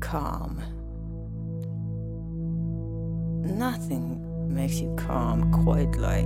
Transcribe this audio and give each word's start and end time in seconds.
calm. 0.00 0.62
Nothing 3.44 4.54
makes 4.54 4.80
you 4.80 4.94
calm 4.96 5.52
quite 5.64 5.96
like 5.96 6.24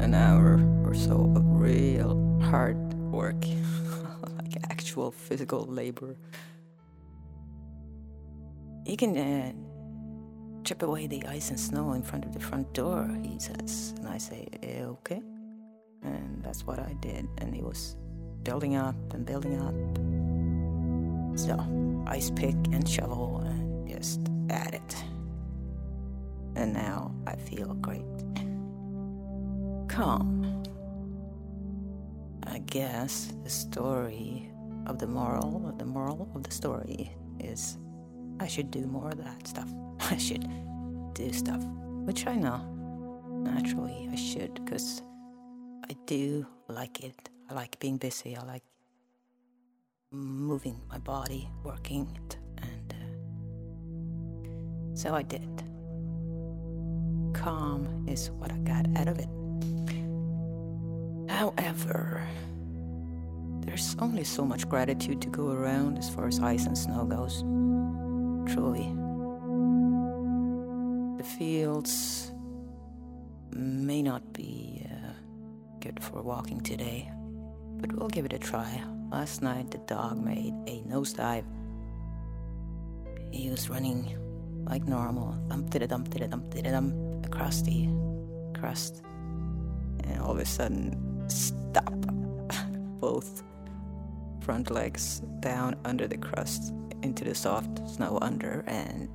an 0.00 0.14
hour 0.14 0.60
or 0.84 0.94
so 0.94 1.32
of 1.36 1.42
real 1.60 2.40
hard 2.42 2.76
work, 3.10 3.44
like 4.36 4.56
actual 4.70 5.10
physical 5.10 5.64
labor. 5.66 6.16
You 8.84 8.96
can 8.96 9.16
uh, 9.16 9.52
chip 10.64 10.82
away 10.82 11.06
the 11.06 11.24
ice 11.26 11.50
and 11.50 11.58
snow 11.58 11.92
in 11.92 12.02
front 12.02 12.24
of 12.24 12.32
the 12.32 12.40
front 12.40 12.72
door, 12.74 13.08
he 13.22 13.38
says. 13.38 13.94
And 13.98 14.08
I 14.08 14.18
say, 14.18 14.48
eh, 14.62 14.82
okay. 14.82 15.22
And 16.02 16.42
that's 16.42 16.66
what 16.66 16.78
I 16.78 16.94
did. 17.00 17.28
And 17.38 17.54
he 17.54 17.62
was 17.62 17.96
building 18.42 18.74
up 18.76 18.96
and 19.14 19.24
building 19.24 19.60
up. 19.60 19.74
So, 21.34 21.58
ice 22.06 22.30
pick 22.30 22.54
and 22.72 22.88
shovel 22.88 23.42
and 23.46 23.88
just 23.88 24.20
add 24.50 24.74
it. 24.74 24.96
And 26.54 26.72
now 26.72 27.14
I 27.26 27.36
feel 27.36 27.74
great. 27.74 28.04
Calm. 29.88 30.62
I 32.44 32.58
guess 32.58 33.32
the 33.44 33.50
story 33.50 34.50
of 34.86 34.98
the 34.98 35.06
moral, 35.06 35.74
the 35.78 35.84
moral 35.84 36.30
of 36.34 36.42
the 36.42 36.50
story 36.50 37.14
is 37.40 37.78
I 38.40 38.46
should 38.46 38.70
do 38.70 38.86
more 38.86 39.10
of 39.10 39.24
that 39.24 39.46
stuff. 39.46 39.72
I 40.10 40.16
should 40.16 40.46
do 41.14 41.32
stuff, 41.32 41.64
which 42.04 42.26
I 42.26 42.34
know 42.34 42.60
naturally 43.30 44.08
I 44.10 44.16
should 44.16 44.54
because 44.54 45.02
I 45.88 45.96
do 46.06 46.46
like 46.68 47.02
it. 47.04 47.30
I 47.48 47.54
like 47.54 47.78
being 47.78 47.96
busy. 47.96 48.36
I 48.36 48.44
like 48.44 48.62
moving 50.12 50.80
my 50.90 50.98
body, 50.98 51.48
working 51.64 52.06
it, 52.14 52.36
and 52.58 52.94
uh, 52.94 52.96
so 54.94 55.14
I 55.14 55.22
did. 55.22 55.64
Calm 57.32 58.04
is 58.06 58.30
what 58.30 58.52
I 58.52 58.58
got 58.58 58.86
out 58.96 59.08
of 59.08 59.18
it. 59.18 59.28
However, 61.30 62.22
there's 63.60 63.96
only 64.00 64.24
so 64.24 64.44
much 64.44 64.68
gratitude 64.68 65.22
to 65.22 65.30
go 65.30 65.50
around 65.50 65.96
as 65.98 66.10
far 66.10 66.28
as 66.28 66.40
ice 66.40 66.66
and 66.66 66.76
snow 66.76 67.04
goes. 67.04 67.42
Truly. 68.52 68.94
The 71.16 71.24
fields 71.24 72.32
may 73.50 74.02
not 74.02 74.30
be 74.32 74.86
uh, 74.90 75.12
good 75.80 76.02
for 76.02 76.20
walking 76.22 76.60
today, 76.60 77.10
but 77.78 77.92
we'll 77.92 78.08
give 78.08 78.24
it 78.26 78.32
a 78.32 78.38
try. 78.38 78.82
Last 79.12 79.42
night, 79.42 79.70
the 79.70 79.76
dog 79.76 80.24
made 80.24 80.54
a 80.66 80.80
nosedive. 80.88 81.44
He 83.30 83.50
was 83.50 83.68
running 83.68 84.16
like 84.64 84.88
normal, 84.88 85.36
thump 85.50 85.68
did 85.68 85.82
a 85.82 85.86
dump 85.86 86.08
did 86.08 86.22
a 86.22 86.28
dump 86.28 86.48
did 86.48 86.66
a 86.66 86.70
dump 86.70 87.26
across 87.26 87.60
the 87.60 87.88
crust, 88.58 89.04
and 90.04 90.18
all 90.22 90.30
of 90.30 90.38
a 90.38 90.46
sudden, 90.46 91.28
stop. 91.28 91.92
Both 93.00 93.42
front 94.40 94.70
legs 94.70 95.20
down 95.40 95.76
under 95.84 96.08
the 96.08 96.16
crust 96.16 96.72
into 97.02 97.22
the 97.22 97.34
soft 97.34 97.86
snow 97.90 98.18
under, 98.22 98.64
and 98.66 99.10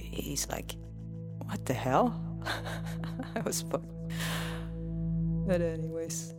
he's 0.00 0.48
like, 0.48 0.74
What 1.44 1.64
the 1.64 1.74
hell? 1.74 2.20
I 3.36 3.40
was 3.42 3.62
fucked. 3.62 3.86
But, 5.46 5.60
anyways, 5.60 6.34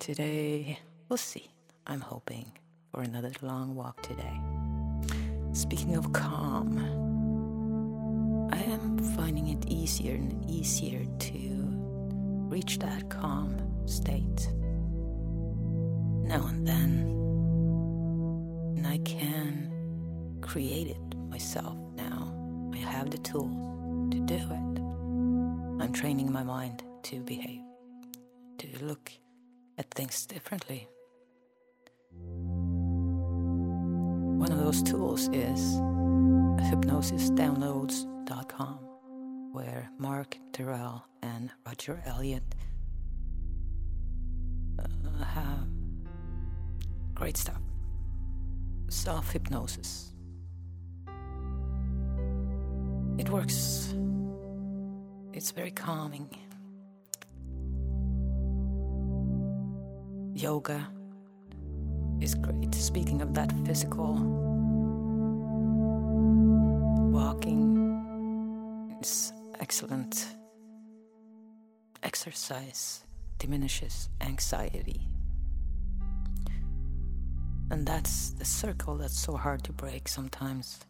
today, 0.00 0.80
we'll 1.08 1.18
see. 1.18 1.51
I'm 1.86 2.00
hoping 2.00 2.52
for 2.92 3.02
another 3.02 3.32
long 3.42 3.74
walk 3.74 4.02
today. 4.02 4.40
Speaking 5.52 5.96
of 5.96 6.12
calm, 6.12 6.78
I 8.52 8.58
am 8.58 8.98
finding 9.16 9.48
it 9.48 9.66
easier 9.66 10.14
and 10.14 10.48
easier 10.48 11.04
to 11.04 11.38
reach 12.48 12.78
that 12.78 13.10
calm 13.10 13.56
state 13.86 14.48
now 16.22 16.46
and 16.46 16.66
then. 16.66 17.08
And 18.76 18.86
I 18.86 18.98
can 18.98 20.38
create 20.40 20.86
it 20.86 21.16
myself 21.28 21.76
now. 21.96 22.32
I 22.72 22.76
have 22.76 23.10
the 23.10 23.18
tools 23.18 24.12
to 24.12 24.20
do 24.20 24.36
it. 24.36 24.78
I'm 25.82 25.92
training 25.92 26.30
my 26.30 26.44
mind 26.44 26.84
to 27.04 27.20
behave, 27.20 27.62
to 28.58 28.68
look 28.84 29.10
at 29.78 29.90
things 29.90 30.26
differently. 30.26 30.88
One 34.42 34.50
of 34.50 34.58
those 34.58 34.82
tools 34.82 35.28
is 35.28 35.78
hypnosisdownloads.com, 36.66 38.78
where 39.52 39.88
Mark 39.98 40.36
Tyrrell 40.52 41.06
and 41.22 41.52
Roger 41.64 42.02
Elliott 42.04 42.42
uh, 44.80 44.88
have 45.22 45.68
great 47.14 47.36
stuff. 47.36 47.60
Self 48.88 49.30
hypnosis. 49.30 50.12
It 53.18 53.30
works, 53.30 53.94
it's 55.32 55.52
very 55.52 55.70
calming. 55.70 56.28
Yoga 60.34 60.88
is 62.22 62.34
great. 62.36 62.74
Speaking 62.74 63.20
of 63.20 63.34
that, 63.34 63.52
physical 63.66 64.14
walking 67.10 67.60
is 69.00 69.32
excellent. 69.58 70.36
Exercise 72.02 73.04
diminishes 73.38 74.08
anxiety. 74.20 75.00
And 77.70 77.86
that's 77.86 78.30
the 78.30 78.44
circle 78.44 78.96
that's 78.96 79.18
so 79.18 79.36
hard 79.36 79.64
to 79.64 79.72
break 79.72 80.06
sometimes. 80.06 80.80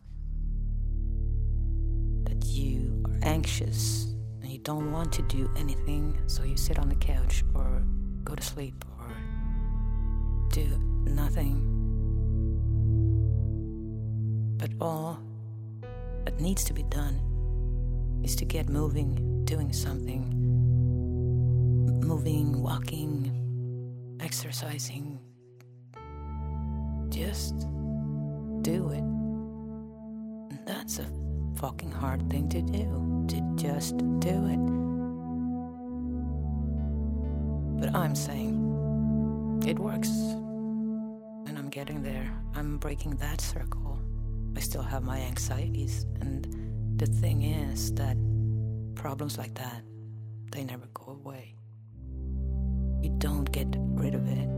That 2.25 2.44
you 2.44 3.04
are 3.06 3.19
anxious 3.22 4.06
and 4.42 4.50
you 4.50 4.59
don't 4.59 4.92
want 4.92 5.12
to 5.12 5.22
do 5.22 5.50
anything, 5.56 6.21
so 6.26 6.42
you 6.42 6.56
sit 6.56 6.78
on 6.78 6.88
the 6.88 6.97
couch 6.97 7.44
or 7.54 7.82
go 8.25 8.34
to 8.34 8.42
sleep 8.42 8.84
or 8.98 9.09
do 10.50 10.91
nothing. 11.10 11.68
But 14.58 14.70
all 14.80 15.18
that 16.24 16.40
needs 16.40 16.64
to 16.64 16.72
be 16.72 16.84
done 16.84 17.20
is 18.22 18.36
to 18.36 18.44
get 18.44 18.68
moving, 18.68 19.44
doing 19.44 19.72
something, 19.72 20.28
moving, 22.04 22.62
walking, 22.62 24.16
exercising. 24.20 25.18
Just 27.08 27.66
do 28.62 28.91
it. 28.91 29.02
And 30.52 30.60
that's 30.66 30.98
a 31.00 31.06
fucking 31.56 31.91
hard 31.91 32.30
thing 32.30 32.48
to 32.50 32.62
do, 32.62 33.24
to 33.28 33.41
just 33.56 33.98
do 34.20 34.46
it. 34.46 34.58
But 37.80 37.94
I'm 37.96 38.14
saying 38.14 39.62
it 39.66 39.78
works. 39.78 40.10
Getting 41.72 42.03
there. 42.03 42.31
I'm 42.55 42.77
breaking 42.77 43.16
that 43.16 43.41
circle. 43.41 43.99
I 44.55 44.60
still 44.60 44.83
have 44.83 45.05
my 45.05 45.19
anxieties. 45.21 46.05
And 46.21 46.44
the 46.99 47.06
thing 47.06 47.41
is 47.41 47.94
that 47.94 48.15
problems 48.94 49.38
like 49.38 49.55
that, 49.55 49.83
they 50.50 50.65
never 50.65 50.84
go 50.93 51.12
away. 51.12 51.55
You 53.00 53.09
don't 53.16 53.50
get 53.50 53.69
rid 53.78 54.15
of 54.15 54.28
it. 54.28 54.50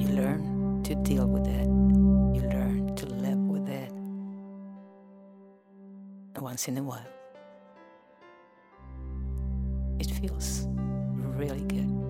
You 0.00 0.14
learn 0.14 0.84
to 0.84 0.94
deal 0.94 1.26
with 1.26 1.48
it. 1.48 1.66
You 1.66 2.48
learn 2.48 2.94
to 2.94 3.06
live 3.06 3.38
with 3.38 3.68
it. 3.68 3.90
And 6.36 6.38
once 6.38 6.68
in 6.68 6.78
a 6.78 6.84
while, 6.84 7.02
it 9.98 10.08
feels 10.08 10.68
really 11.36 11.62
good. 11.62 12.01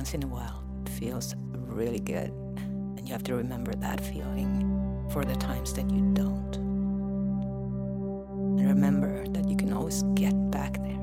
Once 0.00 0.14
in 0.14 0.22
a 0.22 0.26
while, 0.26 0.64
it 0.86 0.88
feels 0.88 1.34
really 1.52 2.00
good. 2.00 2.30
And 2.96 3.06
you 3.06 3.12
have 3.12 3.22
to 3.24 3.34
remember 3.34 3.74
that 3.74 4.00
feeling 4.00 5.06
for 5.12 5.26
the 5.26 5.36
times 5.36 5.74
that 5.74 5.90
you 5.90 6.00
don't. 6.14 6.56
And 8.56 8.66
remember 8.66 9.28
that 9.28 9.46
you 9.46 9.58
can 9.58 9.74
always 9.74 10.02
get 10.14 10.32
back 10.50 10.82
there. 10.82 10.99